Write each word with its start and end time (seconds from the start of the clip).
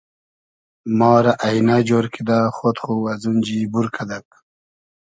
ما 0.97 1.11
رۂ 1.23 1.33
اݷنۂ 1.45 1.77
جۉر 1.87 2.05
کیدۂ 2.13 2.39
خۉد 2.55 2.77
خو 2.83 2.93
ازونجی 3.11 3.59
بور 3.71 3.87
کئدئگ 3.95 4.27